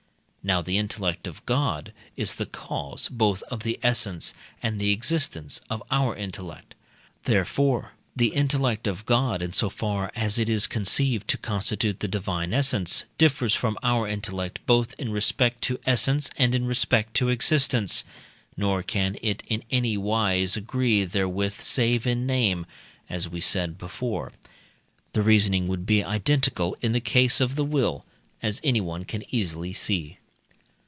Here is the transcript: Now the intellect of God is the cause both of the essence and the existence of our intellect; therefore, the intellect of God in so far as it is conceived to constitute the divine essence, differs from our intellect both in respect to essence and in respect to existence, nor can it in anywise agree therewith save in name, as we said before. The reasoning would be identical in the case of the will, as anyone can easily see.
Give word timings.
Now 0.43 0.63
the 0.63 0.79
intellect 0.79 1.27
of 1.27 1.45
God 1.45 1.93
is 2.17 2.33
the 2.33 2.47
cause 2.47 3.07
both 3.09 3.43
of 3.43 3.61
the 3.61 3.79
essence 3.83 4.33
and 4.63 4.79
the 4.79 4.91
existence 4.91 5.61
of 5.69 5.83
our 5.91 6.15
intellect; 6.15 6.73
therefore, 7.25 7.91
the 8.15 8.29
intellect 8.33 8.87
of 8.87 9.05
God 9.05 9.43
in 9.43 9.53
so 9.53 9.69
far 9.69 10.11
as 10.15 10.39
it 10.39 10.49
is 10.49 10.65
conceived 10.65 11.27
to 11.27 11.37
constitute 11.37 11.99
the 11.99 12.07
divine 12.07 12.55
essence, 12.55 13.05
differs 13.19 13.53
from 13.53 13.77
our 13.83 14.07
intellect 14.07 14.65
both 14.65 14.95
in 14.97 15.11
respect 15.11 15.61
to 15.65 15.79
essence 15.85 16.31
and 16.37 16.55
in 16.55 16.65
respect 16.65 17.13
to 17.17 17.29
existence, 17.29 18.03
nor 18.57 18.81
can 18.81 19.17
it 19.21 19.43
in 19.47 19.63
anywise 19.69 20.57
agree 20.57 21.05
therewith 21.05 21.59
save 21.61 22.07
in 22.07 22.25
name, 22.25 22.65
as 23.07 23.29
we 23.29 23.39
said 23.41 23.77
before. 23.77 24.31
The 25.13 25.21
reasoning 25.21 25.67
would 25.67 25.85
be 25.85 26.03
identical 26.03 26.75
in 26.81 26.93
the 26.93 26.99
case 26.99 27.39
of 27.41 27.55
the 27.55 27.63
will, 27.63 28.07
as 28.41 28.59
anyone 28.63 29.05
can 29.05 29.23
easily 29.29 29.71
see. 29.71 30.17